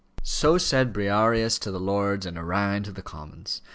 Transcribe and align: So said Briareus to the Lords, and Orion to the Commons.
So 0.23 0.57
said 0.57 0.93
Briareus 0.93 1.59
to 1.59 1.69
the 1.69 1.79
Lords, 1.79 2.25
and 2.25 2.35
Orion 2.35 2.81
to 2.85 2.91
the 2.91 3.03
Commons. 3.03 3.61